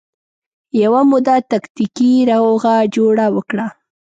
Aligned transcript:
یوه 0.83 1.01
موده 1.09 1.35
تکتیکي 1.51 2.11
روغه 2.29 2.73
جوړه 2.95 3.25
وکړه 3.35 3.67